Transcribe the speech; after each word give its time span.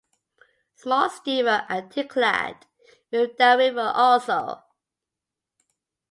Small 0.73 1.11
steamer 1.11 1.63
and 1.69 1.91
tinclad 1.91 2.63
moved 3.11 3.37
downriver 3.37 3.91
also. 3.93 4.63